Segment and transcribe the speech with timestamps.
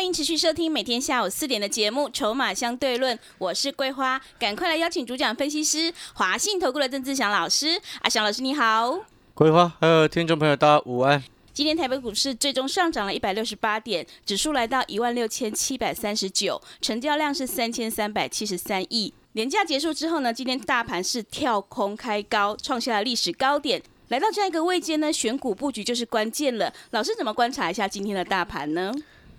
[0.00, 7.78] 欢迎持续收听每天下午四点的节目《筹码相对论》，我是桂花，赶快来邀请主讲分析师华信投顾的郑志祥老师。
[8.00, 8.98] 阿祥老师你好，
[9.34, 11.22] 桂花还有听众朋友大家午安。
[11.52, 19.12] 今天台北股市最终上涨了一百六十八点，指数来到一万六千七百三十九，成交量是三千三百七十三亿。
[19.32, 23.82] 年假结束之后呢，今天大盘是跳空开高，创下了历史高点。
[24.08, 26.72] 来到这样一个位阶呢，选股布局就是关键了。
[26.92, 28.90] 老师怎么观察一下今天的大盘呢？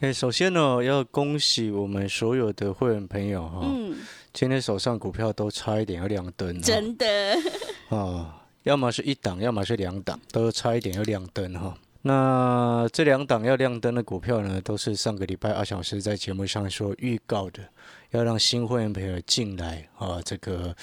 [0.02, 3.96] 哎，首先呢，要恭喜我们所有的会员朋友哈，嗯，
[4.34, 7.05] 今天手上股票都差一点要亮灯哈，真的，
[7.90, 11.77] 哦，要么是一档，要么是两档，都差一点要亮灯哈。
[12.02, 17.62] 那这两档要亮灯的股票呢，都是上个礼拜阿小师在节目上说预告的，
[18.10, 20.76] 要让新会员朋友进来啊，这个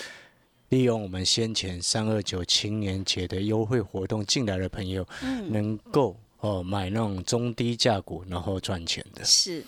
[0.68, 9.24] 利用我们先前三二九青年节的优惠活动进来的朋友，嗯，能够哦买那种中低价股，然后赚钱的。
[9.24, 9.64] 是。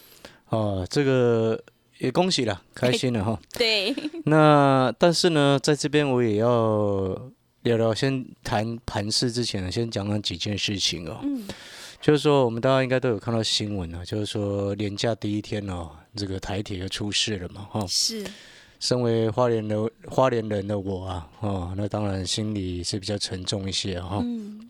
[0.49, 1.63] 哦，这个
[1.99, 3.39] 也恭喜了，开心了哈。
[3.57, 7.17] 对，那但是呢，在这边我也要
[7.63, 11.21] 聊聊，先谈盘市之前呢，先讲讲几件事情哦。
[11.23, 11.45] 嗯，
[12.01, 18.27] 就是说，我们大家应该都有看到新闻啊，就是说年假第一天哦，这个台铁又出事了嘛，哈、是，
[18.81, 24.69] 身为花莲的花莲人的我啊，哦，那当然心里是比较沉重一些哈、嗯，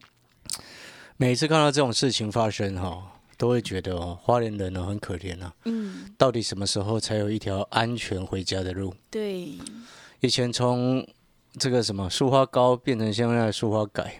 [1.20, 5.54] 每次看到这种事情发生哈、都会觉得哦，花莲人呢很可怜啊。
[5.66, 8.94] 嗯，到底什么时候才有一条安全回家的路？
[9.10, 9.50] 对，
[10.20, 11.06] 以前从
[11.58, 14.18] 这个什么树花高变成现在的树花改，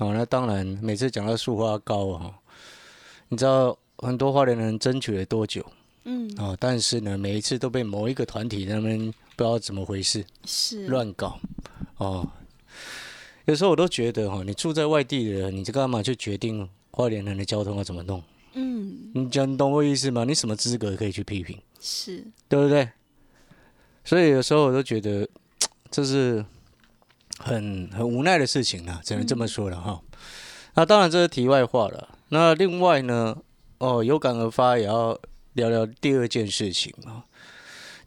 [0.00, 2.30] 哦，那当然每次讲到树花高啊，
[3.28, 5.64] 你知道很多花莲人争取了多久
[6.04, 6.56] 嗯，啊、哦？
[6.60, 11.40] 但是呢，每一次都被某一个团体他们不知道怎么回事是，乱搞
[11.96, 12.28] 哦。
[13.46, 18.22] 有时候我都觉得哈、哦，你住在外地的人，你这干嘛去决定花莲人的交通要怎么弄？
[18.54, 20.24] 嗯，你讲你懂我意思吗？
[20.24, 21.60] 你什么资格可以去批评？
[21.80, 22.88] 是，对不对？
[24.04, 25.28] 所以有时候我都觉得
[25.90, 26.44] 这是
[27.38, 30.00] 很很无奈的事情啊，只能这么说了哈。
[30.74, 32.16] 那当然这是题外话了。
[32.30, 33.36] 那另外呢，
[33.78, 35.18] 哦，有感而发，也要
[35.52, 37.24] 聊聊第二件事情啊。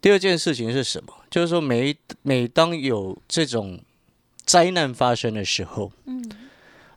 [0.02, 1.14] 第二件事情是什么？
[1.30, 3.80] 就是说每每当有这种
[4.48, 6.24] 灾难发生的时候，嗯，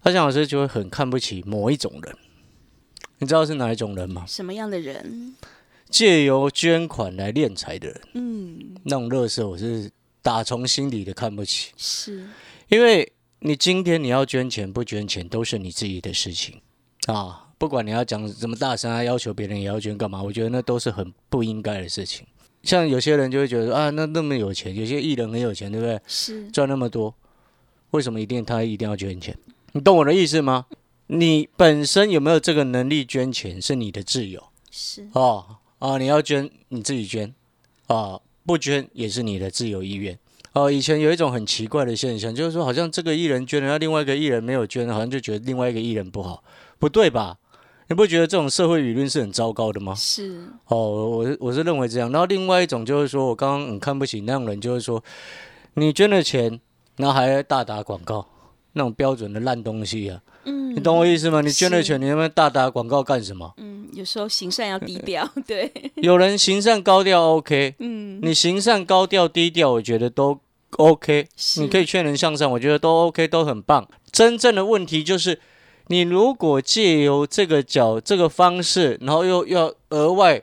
[0.04, 2.16] 阿翔老师就会很看不起某一种人。
[3.18, 4.24] 你知道是哪一种人吗？
[4.26, 5.34] 什么样的人？
[5.90, 8.00] 借由捐款来敛财的人。
[8.14, 9.90] 嗯，那种乐色，我是
[10.22, 12.28] 打从心里的看不起，是，
[12.68, 16.60] 因为你今天你要捐钱不捐钱都是你自己的事情
[17.06, 22.24] 啊，不管你要讲怎么大声啊，要求别人也要捐干嘛，我觉得那都是很不应该的事情。
[22.62, 26.00] 像有些人就会觉得啊，那那么有钱，有些艺人很有钱，对不对？
[26.06, 27.14] 是，赚那么多，
[27.90, 29.36] 为什么一定他一定要捐钱？
[29.72, 30.66] 你懂我的意思吗？
[31.08, 34.42] 你本身有没有这个能力捐钱是你的自由。
[34.70, 37.34] 是，哦啊，你要捐你自己捐
[37.88, 40.18] 啊，不捐也是你的自由意愿。
[40.52, 46.42] 哦，以前有一种很奇怪的现象，就是说好像这个艺人捐了，那另外一个艺人没有捐，好像就觉得另外一个艺人不好，
[46.78, 47.38] 不对吧？
[47.88, 49.94] 你不觉得这种社会舆论是很糟糕的吗？
[49.96, 52.12] 是，哦，我是我是认为这样。
[52.12, 55.02] 然后另外一种就是说我刚刚很看不起那种人，就是说
[55.74, 56.60] 你捐了钱，
[56.96, 58.26] 然后还大打广告，
[58.72, 61.40] 那种标准的烂东西啊，嗯，你懂我意思吗？
[61.40, 63.52] 你捐了钱，你他妈大打广告干什么？
[63.56, 70.38] 嗯，有时候行善要低调， 对，有人行善高调 OK，嗯，你行善高调低调，我觉得都
[70.76, 71.26] OK。
[71.36, 73.88] 是你可以劝人向善，我觉得都 OK，都很棒。
[74.12, 75.40] 真正的问题就是，
[75.88, 80.42] 你如果借由这个角、这个方式，然后又要额外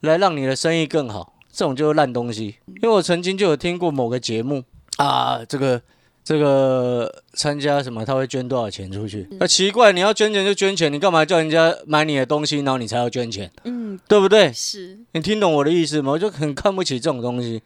[0.00, 2.56] 来让你的生意更好，这种就是烂东西。
[2.82, 4.64] 因为我曾经就有听过某个节目
[4.98, 5.80] 啊，这个。
[6.24, 8.04] 这个参加什么？
[8.04, 9.26] 他会捐多少钱出去？
[9.40, 14.52] 那、奇怪，你要捐钱就捐钱，你干嘛叫人家买你的东西，然后你才要捐钱，嗯，对不对？
[14.52, 16.12] 是，你听懂我的意思吗？
[16.12, 17.62] 我就很看不起这种东西，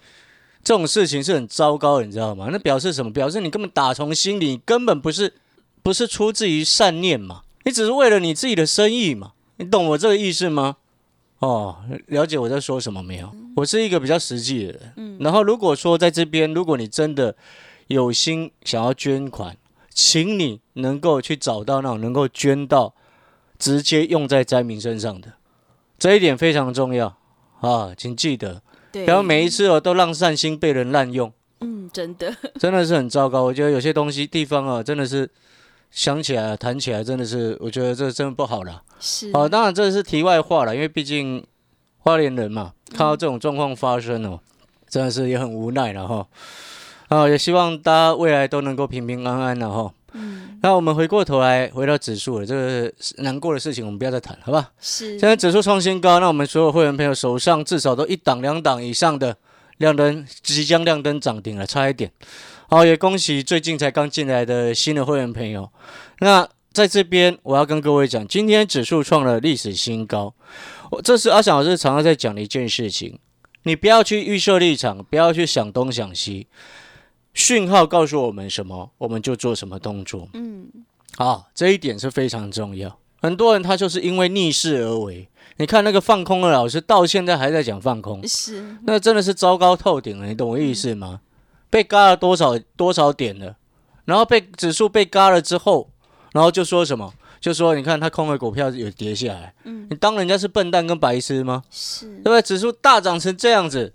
[0.62, 2.50] 这种事情是很糟糕的，你知道吗？
[2.52, 3.12] 那表示什么？
[3.12, 5.34] 表示你根本打从心里根本不是
[5.82, 10.76] 不是出自于善念嘛，你只是为了你自己的生意嘛，你懂我这个意思吗？
[11.42, 13.28] 哦，了解我在说什么没有？
[13.56, 14.92] 我是一个比较实际的人。
[14.96, 17.34] 嗯然后如果说在这边，如果你真的
[17.88, 19.56] 有心想要捐款，
[19.90, 22.94] 请你能够去找到那种能够捐到
[23.58, 25.32] 直接用在灾民身上的，
[25.98, 27.18] 这一点非常重要
[27.60, 27.92] 啊！
[27.96, 28.62] 请记得，
[28.92, 33.42] 对，然后每一次哦都让善心被人滥用，嗯，真的， 真的是很糟糕。
[33.42, 35.28] 我觉得有些东西地方啊，真的是
[35.92, 38.82] 想起来谈起来，真的是我觉得这真的不好了。
[38.98, 41.44] 是，哦，当然这是题外话了，因为毕竟
[41.98, 44.40] 花莲人嘛，看到这种状况发生哦，
[44.88, 46.26] 真的是也很无奈了哈。
[47.08, 49.92] 啊，也希望大家未来都能够平平安安的哈。
[50.14, 54.70] 嗯，那我们回过头来回到指数了，这个难过的事情我们不要再谈，好吧？
[54.80, 59.36] 是，现在指数创新高，那我们所有会员朋友手上至少都一档两档以上的
[59.76, 62.10] 亮灯，即将亮灯涨停了，差一点。
[62.72, 65.70] 好，也恭喜最近才刚进来的新的会员朋友。
[66.20, 70.32] 那在这边我要跟各位讲，今天指数创了历史新高，
[70.90, 73.19] 我这是阿翔老师常常在讲的一件事情，
[73.64, 76.46] 你不要去预设立场，不要去想东想西。
[77.34, 80.26] 讯号告诉我们什么，我们就做什么动作。
[80.32, 80.66] 嗯，
[81.19, 82.98] 好，这一点是非常重要。
[83.20, 85.28] 很多人他就是因为逆势而为。
[85.58, 90.26] 你看那个放空的老师，到现在还在讲放空，是，那真的是糟糕透顶了。
[90.26, 91.20] 你懂我意思吗？
[91.72, 93.56] 被嘎了多少多少点了，
[94.04, 95.88] 然后被指数被嘎了之后，
[96.32, 97.14] 然后就说什么？
[97.40, 101.62] 就说你看他空的股票有跌下来，嗯，你当人家是笨蛋跟白痴吗？
[101.70, 102.42] 是对，不对？
[102.42, 103.94] 指数大涨成这样子。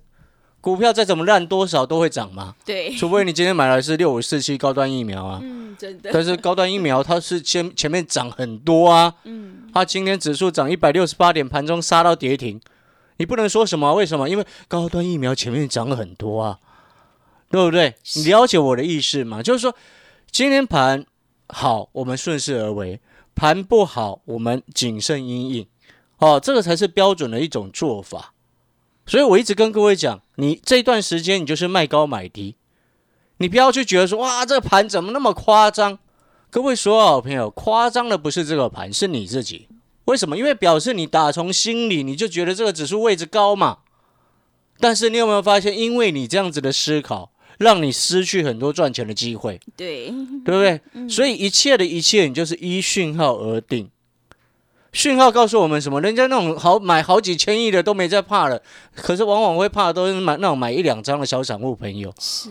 [0.59, 2.56] 股票再怎么烂，多少都会涨嘛。
[2.65, 12.59] 对，除非你今天买来是六五四七高端疫苗啊，嗯，真的，但是高端疫苗它是前前面涨很多啊，嗯，它今天指数涨一百六十八点，盘中杀到跌停，
[13.18, 13.94] 你不能说什么？
[13.94, 14.27] 为什么？
[14.27, 16.59] 因为高端疫苗前面涨很多啊，
[17.49, 17.95] 对不对？
[18.15, 19.41] 你了解我的意思吗？
[19.41, 19.75] 就是说，
[20.31, 21.05] 今天盘
[21.47, 22.99] 好，我们顺势而为；
[23.35, 25.67] 盘不好，我们谨慎因应。
[26.17, 28.33] 哦，这个才是标准的一种做法。
[29.05, 32.57] 所以我一直跟各位讲，你这段时间你就是卖高买低，
[33.38, 35.97] 你不要去觉得说哇，这个盘怎么那么夸张？
[36.50, 39.69] 各位所有好朋友，夸张的不是这个盘，是你自己。
[40.05, 40.38] 为什么？
[40.38, 43.79] 因为表示你打从心里你就觉得这个指数位置高嘛。
[44.79, 50.09] 但是你有没有发现，因为你这样子的思考，让你失去很多赚钱的机会，对，
[50.44, 51.09] 对不对？
[51.09, 53.89] 所以一切的一切，你就是依讯号而定。
[54.94, 56.01] 讯号告诉我们什么？
[56.01, 58.62] 人家那种好买好几千亿的都没在怕了，
[58.95, 62.12] 可是往往会怕的都是买那种买一两张的小散户朋友。
[62.19, 62.50] 是，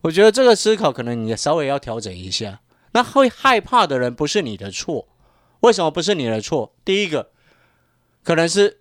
[0.00, 2.60] 我觉得这个思考可能你稍微要调整一下。
[2.92, 5.06] 那会害怕的人不是你的错，
[5.60, 6.72] 为什么不是你的错？
[6.84, 7.30] 第一个，
[8.22, 8.78] 可能是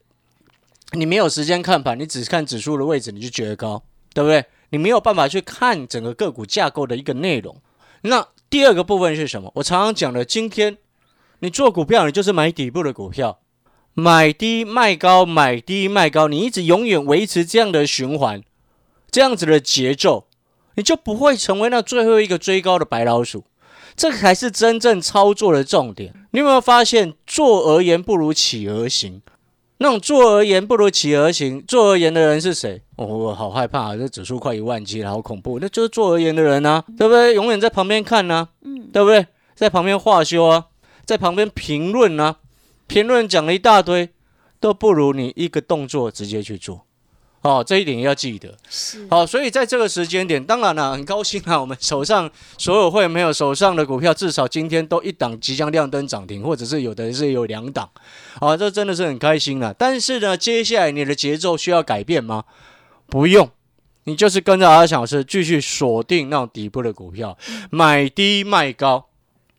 [0.92, 3.84] 你没有时间看盘，你只看指数的位置你就觉得高，
[4.14, 4.46] 对不对？
[4.74, 7.62] 你没有办法去看整个个股架构的一个内容。
[8.02, 9.52] 那第二个部分是什么？
[9.54, 10.78] 我常常讲的，今天
[11.42, 13.40] 你做股票，你就是买底部的股票，
[13.94, 18.42] 买低卖高，买低卖高，你一直永远维持这样的循环，
[19.12, 20.25] 这样子的节奏。
[20.74, 23.46] 你就不会成为那最后一个追高的白老鼠，
[23.96, 26.16] 这才是真正操作的重点。
[26.31, 29.22] 你有没有发现，坐而言不如起而行？
[29.78, 32.81] 那种坐而言不如起而行，坐而言的人是谁？
[32.96, 35.60] 哦，我好害怕，啊这指数快一万七了，好恐怖。
[35.60, 37.34] 那就是坐而言的人啊，对不对？
[37.34, 39.25] 永远在旁边看呢、嗯，对不对？
[39.56, 40.68] 在旁边画修啊，
[41.06, 42.38] 在旁边评论啊，
[42.88, 44.10] 评论讲了一大堆，
[44.60, 46.86] 都不如你一个动作直接去做。
[47.44, 48.57] 哦，这一点要记得。
[48.69, 57.90] 是，好，所以在这个时间点，当然了，很高兴啊，我们手上所有会没有手上的股票，至少今天都一档即将亮灯涨停，或者是有的是有两档，
[58.40, 59.74] 啊，这真的是很开心了。
[59.74, 62.45] 但是呢，接下来你的节奏需要改变吗？
[63.07, 63.50] 不用，
[64.06, 67.38] 你就是跟着阿翔老师继续锁定那种底部的股票，
[67.69, 69.09] 买低卖高，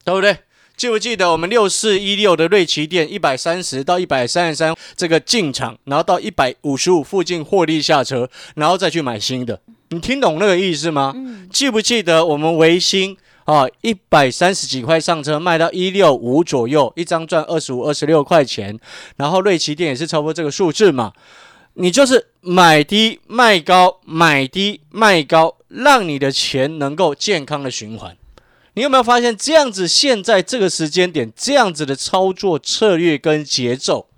[0.04, 0.38] 对不对？
[0.76, 9.60] 记不记得我们六四一六的瑞奇店一百三十到一百三十三这个进场，然后到一百五十五附近获利下车，然后再去买新的？
[9.90, 11.12] 你听懂那个意思吗？
[11.14, 18.76] 嗯，记不记得我们维新啊，一百三十几块上车，卖到一六五左右，一张赚二十五、二十六块钱。
[19.16, 21.12] 然后瑞奇店也是超过这个数字嘛。
[21.74, 28.16] 你就是买低卖高，买低卖高，让你的钱能够健康的循环。
[28.74, 29.88] 你有没有发现这样子？
[29.88, 34.08] 现在这个时间点，这样子的操作策略跟节奏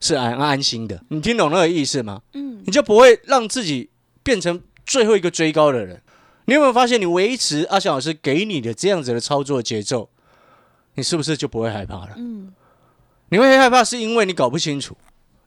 [0.00, 1.02] 是安安心的。
[1.08, 2.22] 你听懂那个意思吗？
[2.34, 3.88] 嗯，你就不会让自己
[4.22, 6.02] 变成最后一个追高的人。
[6.46, 10.08] 你有没有发现，你维持阿翔老师给你的这样子的操作节奏，
[10.94, 12.10] 你是不是就不会害怕了？
[12.16, 12.52] 嗯，
[13.30, 14.96] 你会害怕是因为你搞不清楚，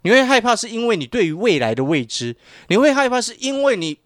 [0.02, 2.36] 你会害怕是因为你对于未来的未知，
[2.68, 4.00] 你会害怕是因为你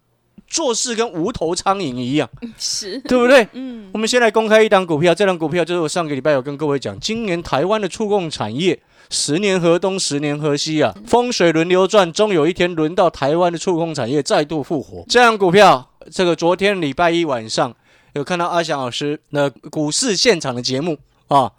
[0.46, 3.46] 做事跟无头苍蝇一样，是，对不对？
[3.52, 15.04] 嗯，我们先来公开一档股票，这档股票就是我上个礼拜有跟各位讲，今年台湾的触控产业十年河东，十年河西啊，风水轮流转，终有一天轮到台湾的触控产业再度复活。
[15.08, 17.74] 这档股票，这个昨天礼拜一晚上
[18.12, 20.98] 有看到阿翔老师那股市现场的节目
[21.28, 21.50] 啊，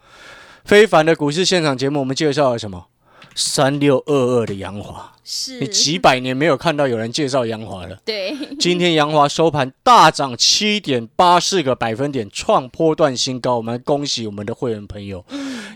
[0.64, 2.86] 非凡的股市现场节目，我们介绍了什么？
[3.36, 7.98] 三六二二的杨华，是你几百年没有看到有人介绍杨华了。
[8.06, 13.58] 对，今天杨华收盘大涨七点八四个百分点，创波段新高。
[13.58, 15.26] 我们恭喜我们的会员朋友。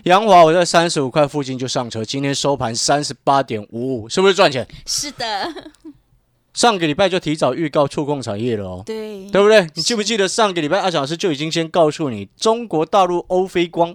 [0.04, 4.66] 杨华我在三十五块附近就上车，今天收盘三十八点五五，是不是赚钱？
[4.86, 5.52] 是的，
[6.54, 8.82] 上个礼拜就提早预告触控产业了哦。
[8.86, 9.68] 对，对不对？
[9.74, 13.94] 你记不记得上个礼拜阿小老师就已经先告诉你，中国大陆欧菲光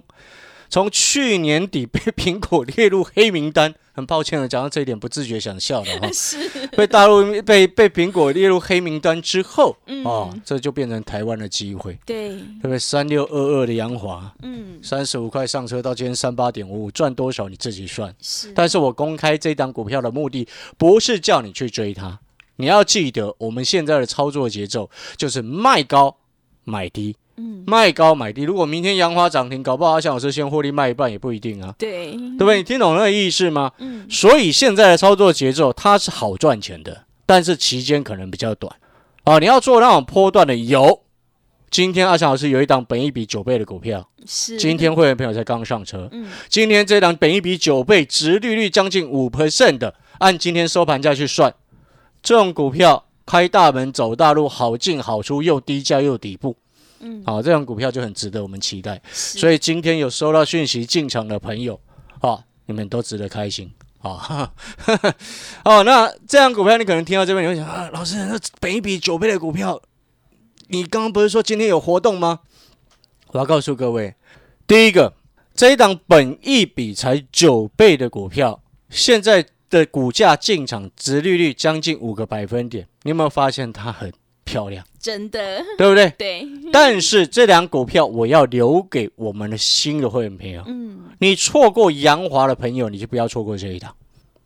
[0.68, 3.74] 从去年底被苹果列入黑名单。
[3.96, 6.06] 很抱歉的讲到这一点，不自觉想笑了哈。
[6.12, 6.36] 是，
[6.76, 12.78] 被大陆被被苹果列入黑名单之后，嗯哦，这就变成台湾的机会，对，对不对？
[12.78, 18.14] 三六二二的阳华，嗯，三十五块上车到今天三八点五五，赚多少你自己算。
[18.20, 20.46] 是，但是我公开这档股票的目的，
[20.76, 22.18] 不是叫你去追它，
[22.56, 26.14] 你要记得我们现在的操作节奏就是卖高
[26.64, 28.42] 买低，嗯，卖高买低。
[28.42, 32.56] 如果明天阳花涨停，搞不好阿翔老师先获利卖一半也不一定啊，对，对不对？
[32.58, 33.72] 你听懂那个意思吗？
[33.78, 38.74] 嗯，所以现在的操作节奏它是好赚钱的，但是期间可能比较短
[39.24, 39.38] 啊。
[39.38, 41.02] 你要做那种波段的有。
[41.68, 51.52] 今天阿翔老师有一档本一比九倍的股票，是，今天会员朋友才刚上车，嗯，今天这档本一比九倍，值利率将近五 percent 的，按今天收盘价去算，
[52.22, 56.56] 这种股票开大门走大路，好进好出，又低价又底部，
[57.00, 59.00] 嗯，好，这种股票就很值得我们期待。
[59.12, 61.80] 所以今天有收到讯息进场的朋友，
[62.20, 63.70] 啊，你们都值得开心。
[64.02, 64.52] 啊，
[65.64, 69.82] 哦，那这样股票你可能听到这边你会想啊，老师，那本一比九倍的股票，
[70.68, 72.40] 你刚刚不是说今天有活动吗？
[73.28, 74.14] 我要告诉各位，
[74.64, 75.12] 第一个，
[75.54, 84.12] 这一档本一比才九倍的股票，现在的股价进场，值利率将近五个百分点，你有没有发现它很
[84.46, 86.08] 漂亮，真的，对不对？
[86.16, 93.94] 对，但是这两股票我要留给我们的新的会员朋友，嗯，你错过杨华的朋友，你就不要错过这一档。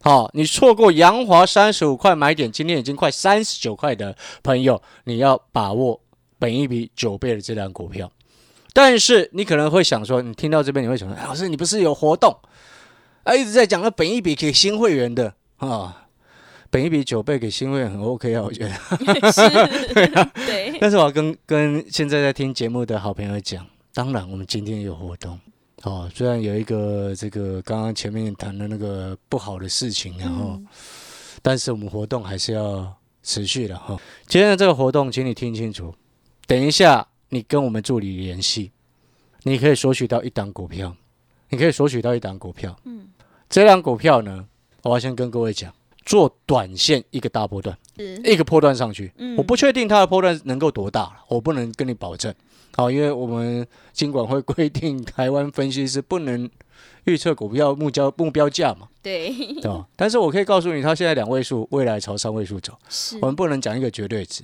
[0.03, 6.01] 好、你错过杨华三十五块买点，今天已经快三十九块的朋友，你要把握
[6.39, 8.11] 本一比九倍的这档股票。
[8.73, 12.35] 但是你可能会想说，你听到这边你会想说，哎老师你不是有活动
[13.25, 13.35] 啊？
[13.35, 16.00] 一直在讲那本一笔给新会员的啊，
[16.71, 18.73] 本一比九倍给新会员很 OK 啊，我觉得。
[19.33, 19.41] 是，
[20.47, 25.39] 对，但是我要跟跟现在在听节目的好朋友讲，当然我们今天有活动。
[25.83, 30.67] 哦，虽然有一个这个刚刚前面谈的那个不好的事情，然后、嗯。
[31.43, 35.95] 但是我们活动还是要持续的哈、今天的这个活动，请你听清楚，
[36.47, 38.73] 等一下你跟我们助理联系，
[39.45, 40.95] 你可以索取到一档股票，
[41.49, 43.09] 你可以索取到一档股票，嗯，
[43.49, 44.47] 这档股票呢，
[44.83, 45.73] 我要先跟各位讲，
[46.11, 47.79] 做短线一个大波段。
[48.25, 52.35] 一个波段上去，嗯我不确定它的波段能够多大了，我不能跟你保证。
[52.75, 56.51] 好，因为我们金管会规定，台湾分析师不能
[57.05, 59.87] 预测股票目标目标价嘛，对，对吧？
[59.95, 64.43] 但是我可以告诉你，它现在两位数，未来朝三位数走，是我，们不能讲一个绝对值。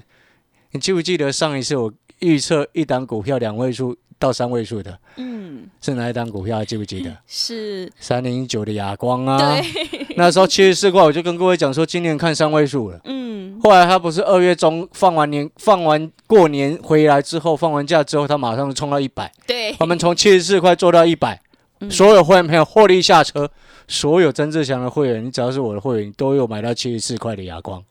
[0.70, 6.58] 你记不记得上一次我预测一档股票两位数到三位数的嗯，是哪一档股票？
[6.58, 7.16] 还记不记得？
[7.26, 9.62] 是，三零九的亚光啊，对，
[10.16, 13.00] 那时候七十四块，我就跟各位讲说，今年看三位数了。
[13.04, 21.40] 嗯，后来他不是二月中放完年、放完过年回来之后，放完假之后，他马上就冲到一百，对，我们从七十四块做到一百，
[21.80, 23.50] 嗯所有会员朋友获利下车，
[23.86, 27.82] 所有曾志祥的会员，你只要是我的会员，你都有买到七十四块的哑光。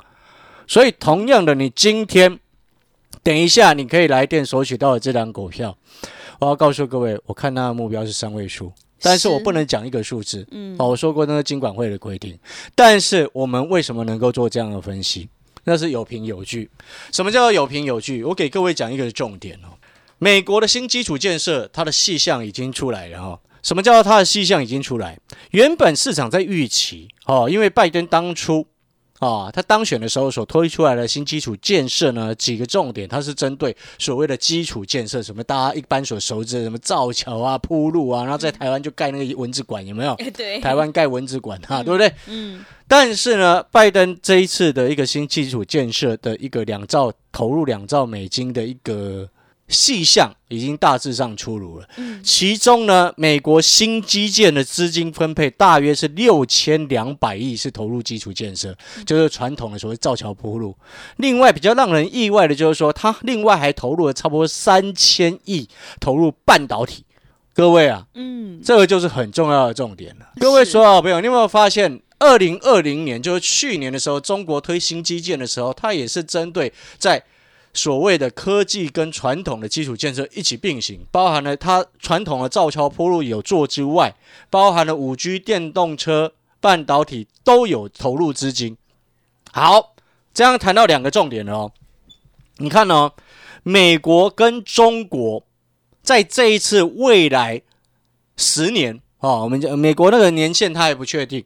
[0.68, 2.40] 所以同样的，你今天
[3.24, 5.76] 等一下你可以来电索取到的这档股票，
[6.40, 12.38] 我要告诉各位，我看它的目标是三位数，但是我不能讲一个数字，嗯，哦，我说过那个金管会的规定，
[12.76, 15.28] 但是我们为什么能够做这样的分析？
[15.64, 16.70] 那是有凭有据。
[17.12, 18.24] 什么叫做有凭有据？
[18.24, 19.74] 我给各位讲一个重点哦。
[20.20, 23.40] 美国的新基础建设，它的细项已经出来了哈、哦。
[23.64, 25.18] 什么叫做它的细项已经出来？
[25.50, 28.68] 原本市场在预期哦，因为拜登当初
[29.26, 40.16] 啊，他当选的时候所推出来的新基础建设呢，几个重点，它是针对所谓的基础建设，什么大家一般所熟知的什么造桥啊、铺路啊，然后在台湾就盖那个蚊子馆，有没有？
[40.36, 42.14] 对，台湾盖蚊子馆啊、对不对？
[42.28, 49.28] 嗯，但是呢，拜登这一次的一个新基础建设的一个两兆投入两兆美金的一个
[49.68, 51.88] 细项，已经大致上出炉了。
[51.98, 60.76] 嗯其中呢，美国新基建的资金分配大约是六千两百亿是投入基础建设，就是传统的所谓造桥铺路。
[61.18, 65.68] 另外比较让人意外的就是说，它另外还投入了差不多三千亿
[66.00, 67.04] 投入半导体。
[67.54, 70.28] 各位啊，嗯，这个就是很重要的重点了。
[70.40, 77.24] 各位是所有朋友，你有没有发现，二零二零年就是去年的时候，中国推新基建的时候，它也是针对在
[77.76, 84.16] 所谓的科技跟传统的基础建设一起并行，包含了它传统的造桥铺路有做之外，
[84.50, 86.34] 包含了五 G 电动车。
[86.62, 88.76] 半导体都有投入资金。
[89.52, 89.94] 好，
[90.34, 91.72] 这样谈到两个重点了哦。
[92.58, 93.12] 你看哦，
[93.62, 95.46] 美国跟中国
[96.02, 97.62] 在这一次未来
[98.36, 101.46] 十年哦，我们美国那个年限它也不确定，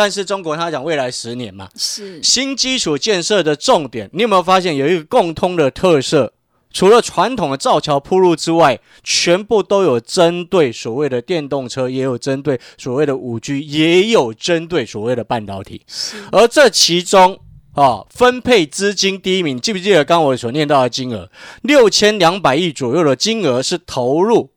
[0.00, 6.32] 但是中国他讲未来十年嘛，是新基础建设的重点，你有没有发现有一个共通的特色？
[6.72, 15.82] 除了传统的造桥铺路之外，全部都有针对所谓的电动车，也有针对所谓的五 G，也有针对所谓的半导体。
[15.86, 17.38] 是而这其中
[17.74, 21.30] 啊，分配资金第一名，记不记得刚我所念到的金额？
[21.60, 24.48] 六千两百亿左右的金额是投入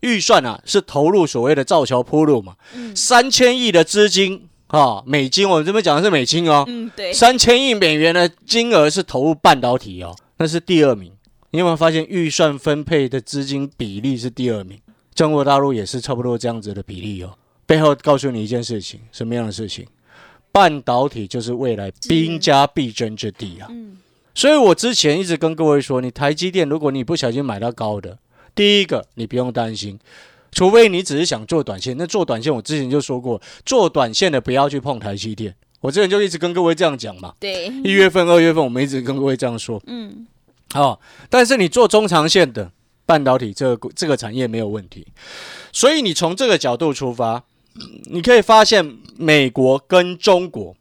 [0.00, 2.56] 预算啊，是投入所谓的造桥铺路嘛。
[2.96, 6.64] 三千亿的资金啊，美金，我们这边讲的是美金哦。
[6.66, 11.12] 嗯对，三千亿美元的金额是投入半导体哦，那是第二名。
[11.50, 14.78] 你有没有发现预算分配的资金比例是第二名？
[15.14, 17.36] 中国大陆也是差不多这样子的比例哦。
[17.66, 19.86] 背后告诉你一件事情，什么样的事情？
[20.50, 23.68] 半导体就是未来兵家必争之地啊。
[23.70, 23.98] 嗯
[24.34, 28.16] 所以我之前一直跟各位说，你台积电，如果你不小心买到高的，
[28.54, 29.98] 第一个你不用担心，
[30.52, 31.96] 除非你只是想做短线。
[31.98, 35.52] 那做短线，我之前就说过，做短线的不要去碰台积电。
[35.80, 37.34] 我之前就一直跟各位这样讲嘛。
[37.40, 39.82] 对，一月份、二月份，我们一直跟各位这样说。
[39.88, 40.26] 嗯
[40.74, 42.70] 哦，但是你做中长线的
[43.04, 45.06] 半导体这个这个产业没有问题，
[45.72, 47.42] 所以你从这个角度出发，
[48.04, 50.74] 你可以发现美国跟中国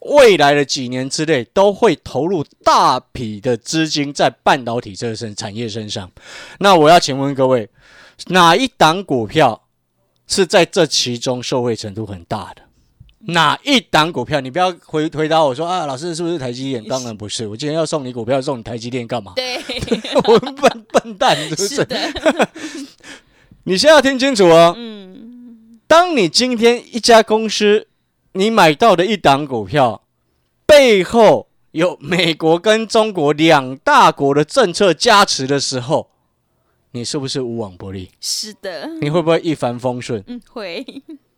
[0.00, 6.10] 未来的几年之内都会投入大笔的资金在半导体这个身产业身上。
[6.58, 7.66] 那我要请问各位，
[8.28, 9.62] 哪一档股票
[10.26, 12.62] 是在这其中受惠程度很大的？
[13.26, 14.40] 哪一档股票？
[14.40, 16.84] 你不要回回答我说啊，老师是不是台积电？
[16.84, 19.32] 当然不是，我今天要送你股票，送你台积电干嘛？
[19.36, 19.56] 对，
[20.28, 21.74] 我们笨笨蛋是不是？
[21.76, 21.88] 是，
[23.64, 24.74] 你先要听清楚哦。
[24.76, 27.86] 嗯当你今天一家公司
[28.32, 30.02] 你买到的一档股票
[30.66, 36.10] 背后有美国跟中国两大国的政策加持的时候，
[36.96, 38.08] 你是不是无往不利？
[38.20, 40.22] 是的，你会不会一帆风顺？
[40.28, 40.86] 嗯会，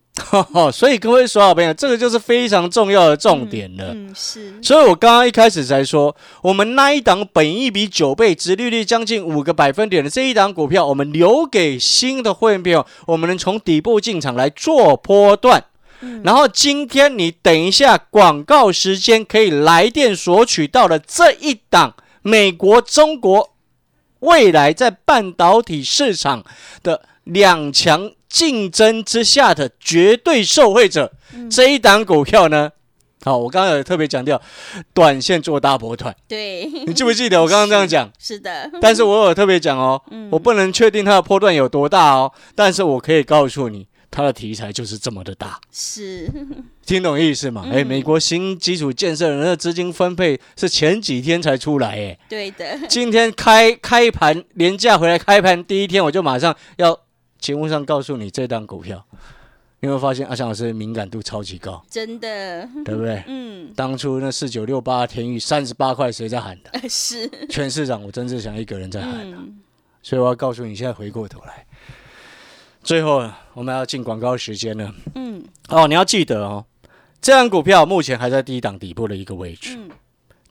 [0.71, 3.95] 所以各位所有朋友，这个就是非常重要的重点了。
[3.95, 15.65] 嗯是，所以我刚刚一开始才说，我们那一档本一比九倍、殖利率将近五个百分点的这一档股票，我们留给新的会员朋友，我们能从底部进场来做波段。
[16.23, 23.56] 然后今天你等一下广告时间可以来电索取到的这一档美国、中国
[24.21, 26.45] 未来在半导体市场
[26.83, 31.13] 的两强竞争之下的绝对受惠者，
[31.51, 32.71] 这一档股票呢？
[33.25, 34.41] 好，我刚刚有特别强调，
[34.95, 38.09] 短线做大波段，对， 你记不记得我刚刚这样讲？
[38.21, 38.39] 是。
[38.39, 40.01] 的，但是我有特别讲哦，
[40.31, 46.31] 我不能确定它的波段有多大哦，但是我可以告诉你，它的题材就是这么的大，是，
[46.85, 47.67] 听懂意思吗？
[47.71, 56.99] 哎、美国新基础建设人的资金分配是前几天才出来，哎，对的，今天开开盘廉价回来开盘第一天，我就马上要
[57.39, 59.05] 节目上告诉你这档股票，
[59.81, 63.23] 你有没有发现阿翔老师敏感度超级高，真的，对不对？
[63.27, 66.89] 嗯，当初那四九六八天域三十八块，谁在喊的？
[66.89, 69.37] 是，全市场我曾志祥一个人在喊的。
[69.37, 69.59] 嗯，
[70.03, 71.67] 所以我要告诉你，现在回过头来，
[72.87, 74.95] 最后我们要进广告时间了。
[75.17, 76.65] 嗯，哦，你要记得哦，
[77.21, 79.77] 这张股票目前还在第一档底部的一个位置。
[79.77, 79.91] 嗯，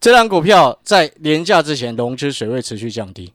[0.01, 3.31] 这张股票在廉价之前融资水位持续降低。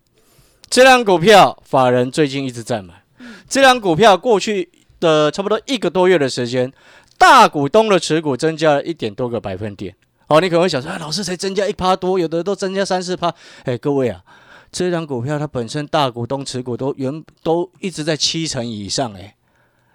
[0.69, 3.03] 这张股票法人最近一直在买。
[3.49, 6.71] 这张股票过去的差不多一个多月的时间，
[7.17, 9.97] 大股东的持股增加了一点多个百分点。
[10.27, 13.35] 哦，你可能会想说，哎，老师才增加一趴多，有的都增加三四趴。
[13.65, 14.23] 哎，各位啊，
[14.73, 19.37] 这张股票它本身大股东持股都原都一直在七成以上，哎，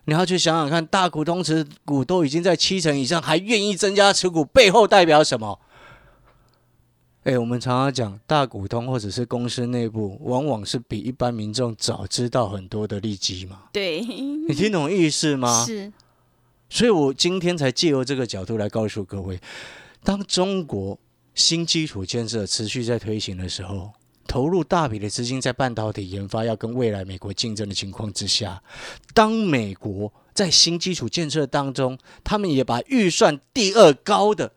[0.05, 5.59] 你要去想想看，大股东持股都已经在七成以上，还愿意增加持股，背后代表什么？
[7.23, 13.63] 哎，我们常常讲，大股东或者是公司内部，往往是比一般民众早知道很多的利基嘛。
[13.71, 14.01] 对，
[14.47, 15.65] 你听懂意思吗？
[15.65, 15.91] 是，
[16.69, 19.39] 所以我今天才借由这个角度来告诉各位，
[20.03, 20.99] 当中国
[21.33, 23.91] 新基础建设持续在推行的时候，
[24.27, 28.61] 投入大笔的资金在半导体研发，要跟未来美国竞争的情况之下，
[29.13, 34.51] 当美国在新基础建设当中，他们也把预算第二高的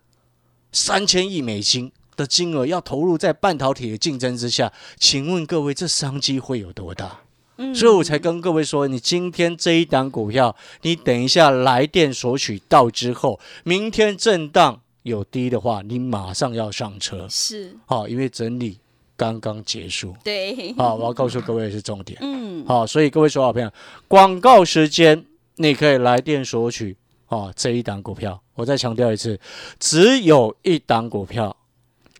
[0.72, 7.20] 三千亿美金的金额要投入在半导体的竞争之下，请问各位，这商机会有多大？
[7.56, 18.78] 嗯，所以我才跟各位说，你今天这一档股票，你等一下来电索取到之后，明天震荡有低的话，你马上要上车，是，好，因为整理
[19.18, 20.14] 刚刚结束。
[20.24, 22.16] 对，好，我要告诉各位是重点。
[22.22, 23.70] 嗯，好，所以各位所有好朋友，
[24.06, 25.26] 广告时间
[25.56, 29.38] 你可以来电索取哦，这一档股票，我再强调一次，
[29.80, 31.54] 只有一档股票。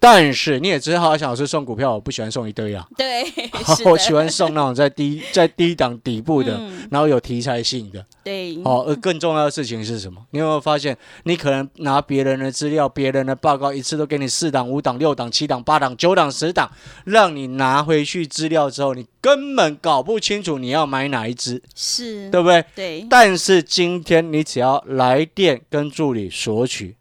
[0.01, 2.87] 但是你也知道，阿翔老师送股票，我不喜欢送一堆啊。
[2.97, 3.25] 对，
[3.85, 8.05] 我喜欢送那种在低在低档底部的，嗯然后有题材性的。
[8.25, 10.21] 对，哦，而更重要的事情是什么？
[10.31, 16.71] 你有没有发现，你可能拿别人的资料、别人的报告，一次都给你四档、五档、六档、七档、八档、九档、十档，
[17.05, 22.65] 让你拿回去资料之后，你根本搞不清楚你要买哪一支，是，对不对？
[22.75, 26.97] 对，但是今天你只要来电跟助理索取，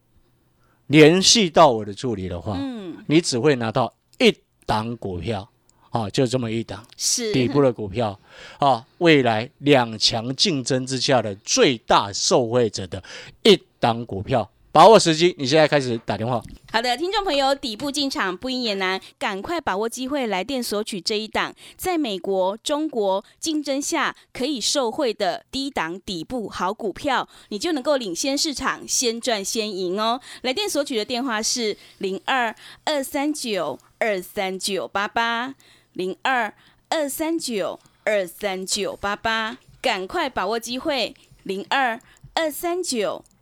[0.88, 4.34] 联系到我的助理的话，嗯，你只会拿到一
[4.66, 5.48] 档股票，
[5.90, 6.84] 啊，就这么一档。
[6.96, 8.18] 是底部的股票
[8.58, 13.02] 啊，未来两强竞争之下的最大受惠者的
[13.42, 16.40] 一档股票，把握时机，你现在开始打电话。
[16.70, 30.20] 好的，听众朋友，底部进场不赢也难，赶快把握机会，来电索取这一档在美国、中国竞争下可以受惠的低档底部好股票，你就能够领先市场，先赚先赢哦。
[30.42, 32.54] 来电索取的电话是零二
[32.84, 35.54] 二三九二三九八八
[35.94, 36.54] 零二
[36.90, 41.98] 二三九二三九八八，赶快把握机会，零二
[42.34, 43.24] 二三九。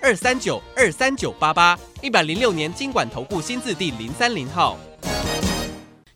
[0.00, 4.78] 二三九二三九八八，一百零六年经管投顾新字第零三零号。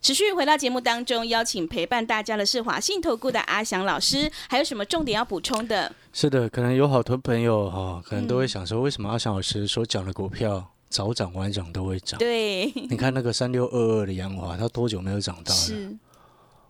[0.00, 5.92] 持续回到节目当中，邀请陪伴大家的是华信投顾的阿翔老师，还有什么重点要补充的？
[6.12, 12.18] 是的，可能有好多朋友哈、可能都会嗯想说，为什么阿翔老师所讲的股票早涨晚涨都会涨？
[12.18, 15.60] 对，你看那个三六二二的阳华，它多久没有涨到了？
[15.60, 15.96] 是，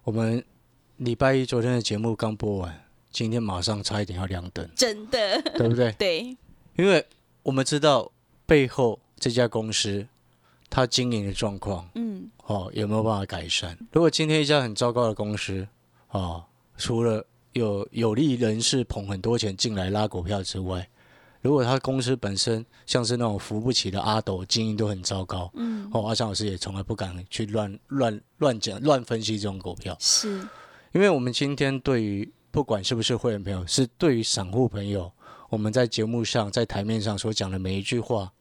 [0.04, 0.42] 我们
[0.96, 5.92] 礼拜一昨天的节目刚播完，今天马上差一点要亮灯，真的，对不对？
[5.98, 6.36] 对，
[6.76, 7.04] 因为
[7.42, 8.10] 我们知道
[8.46, 10.06] 背后这家公司
[10.70, 13.76] 它经营的状况，嗯，哦，有没有办法改善？
[13.92, 15.66] 如果今天一家很糟糕的公司，
[16.10, 16.44] 哦，
[16.78, 20.88] 除了有有利人士捧很多钱进来拉股票之外，
[21.42, 30.40] 如果他公司本身像是那种扶不起的阿斗，经营都很糟糕，嗯，哦，阿翔老师也从来不敢去乱乱乱讲、乱分析这种股票，是，
[30.92, 35.12] 因为我们今天对于不管是不是会员朋友，是对于散户朋友，
[35.52, 38.32] 我们在节目上、在台面上所讲的每一句话，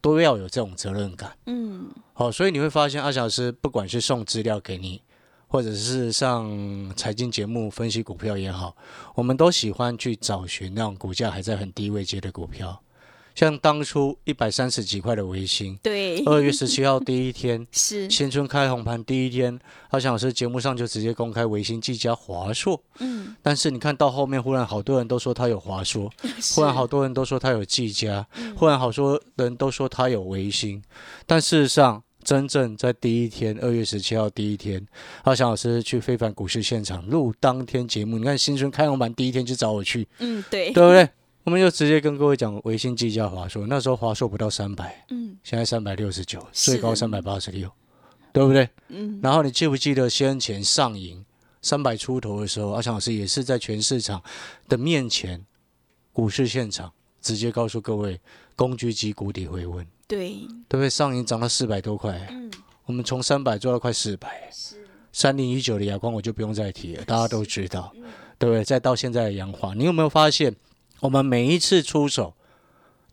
[0.00, 1.36] 都要有这种责任感。
[1.44, 5.02] 嗯，好，所以你会发现阿小老师不管是送资料给你，
[5.48, 8.74] 或者是上财经节目分析股票也好，
[9.14, 12.82] 我们都喜欢去找寻那种股价还在很低位阶的股票，
[13.36, 19.56] 像当初一百三十几块的维新，对，二月十七号第一天， 是，新春开红盘第一天，
[19.90, 26.10] 阿翔老师节目上就直接公开维新技嘉华硕，嗯，但是你看到后面，忽然好多人都说他有华硕，
[26.56, 30.82] 忽然好多人都说他有技嘉，忽然好多人都说他有维新，
[31.26, 34.82] 但事实上，真正在第一天，二月十七号第一天，
[35.24, 41.06] 阿翔老师去非凡股市现场录当天节目，你看新春开红盘第一天就找我去，嗯，对，对不对？
[41.46, 45.36] 我们就直接跟各位讲维新技嘉华硕，那时候华硕不到三百，嗯。
[45.44, 47.70] 现在三百六十九，最高三百八十六，
[48.32, 48.68] 对不对？
[48.88, 51.24] 嗯，然后你记不记得先前上影
[51.62, 54.20] 三百出头的时候，阿强老师也是在全市场
[54.68, 55.46] 的面前，
[56.12, 58.20] 股市现场直接告诉各位，
[58.56, 60.30] 工具机谷底回温，对，
[60.68, 60.90] 对不对？
[60.90, 62.50] 上影涨到四百多块，嗯，
[62.86, 67.92] 我们从三百做到快四百，是，三零一九的亚光我就不用再提了，大家都知道，
[68.36, 68.64] 对不对？
[68.64, 70.52] 再到现在的洋华，你有没有发现，
[71.00, 72.34] 我们每一次出手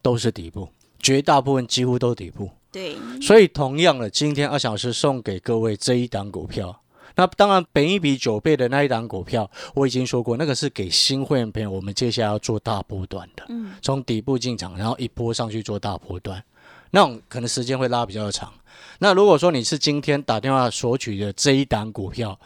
[0.01, 0.69] 都是底部，
[0.99, 2.49] 绝大部分几乎都底部。
[2.71, 6.81] 对，所以同样的，今天二小时送给各位这一档股票，
[7.15, 16.43] 那当然本一比九倍的那一档股票，我已经说过，那个是给新会员朋友，我们接下来要做大波段的，嗯，从底部进场，然后一波上去做大波段，
[16.89, 18.51] 那种可能时间会拉比较长。
[18.97, 22.39] 那如果说你是今天打电话索取的这一档股票，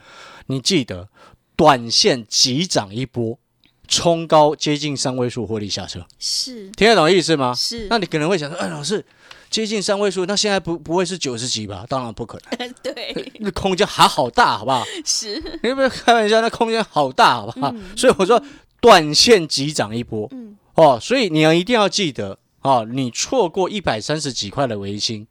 [0.47, 1.07] 你记得
[1.55, 3.39] 短线急涨一波，
[3.87, 7.53] 冲高接近三位数获利下车，是，听得懂意思吗？
[7.55, 9.03] 是，那你可能会想说，哎，老师，
[9.49, 11.85] 接近三位数，那现在不不会是九十几吧？
[11.87, 14.83] 当然不可能， 对，那空间还好大，好不好？
[15.05, 17.71] 是，你不要开玩笑，那空间好大，好不好？
[17.71, 17.97] 嗯。
[17.97, 18.41] 所以我说，
[18.81, 25.25] 短线急涨一波，嗯，哦，所以你要一定要记得哦，你错过一百三十几块的维新，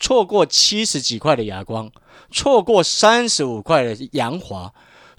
[0.00, 1.90] 错过七十几块的亚光，
[2.32, 4.72] 错过三十五块的阳华，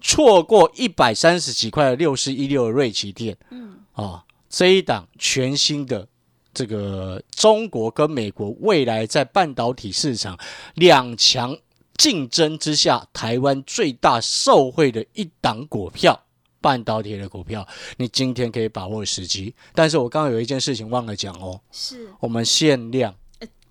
[0.03, 6.05] 错过一百三十几块的六四一六的瑞奇店，嗯，啊、这一档全新的
[6.53, 10.37] 这个中国跟美国未来在半导体市场
[10.75, 11.57] 两强
[11.95, 16.21] 竞争之下，台湾最大受惠的一档股票，
[16.59, 17.65] 半导体的股票，
[17.97, 19.55] 你今天可以把握时机。
[19.73, 22.09] 但是我刚刚有一件事情忘了讲哦，是。
[22.19, 23.15] 我们限量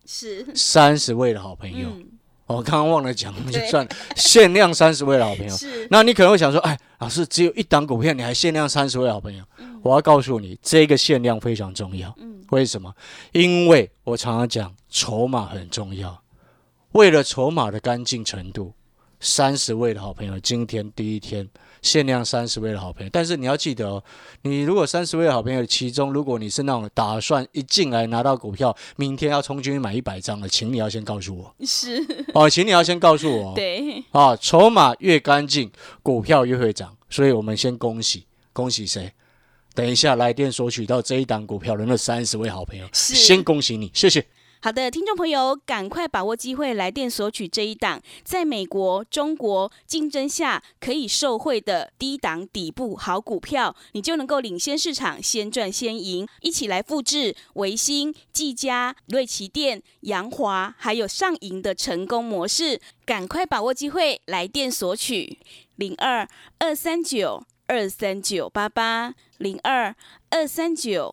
[0.07, 2.07] 是，三十位的好朋友，嗯，
[2.53, 3.87] 我刚刚忘了讲，就算
[4.17, 5.57] 限量三十位的好朋友。
[5.57, 9.45] 是，那你可能会想说，哎，老师只有一档股票，你还限量三十位好朋友？
[9.59, 12.15] 嗯我要告诉你，这个限量非常重要。
[12.19, 12.95] 嗯，为什么？
[13.33, 16.23] 因为我常常讲，筹码很重要。
[16.93, 18.73] 为了筹码的干净程度，
[19.19, 21.49] 三十位的好朋友，今天第一天
[21.83, 23.11] 限量三十位的好朋友。
[23.13, 24.03] 但是你要记得哦，
[24.43, 33.53] 你如果三十位的好朋友其中，如果你是那种打算一进来拿到股票，明天要冲进去买一百张的，请你要先告诉我是，哦，请你要先告诉我哦。
[33.55, 35.71] 对，啊，筹码越干净，
[36.03, 36.97] 股票越会涨。
[37.11, 39.13] 所以我们先恭喜恭喜谁？
[39.75, 44.25] 等一下来电索取到这一档股票的那三十位好朋友，是先恭喜你，谢谢。
[44.65, 56.29] 好的，听众朋友，赶快把握机会来电索取这一档在美国、中国竞争下可以受惠的低档底部好股票，你就能够领先市场，先赚先赢。
[56.43, 65.41] 一起来复制维新、技嘉、瑞奇电、洋华还有上银的成功模式，赶快把握机会来电索取
[65.75, 69.93] 零二二三九二三九八八零二
[70.31, 71.13] 二三九。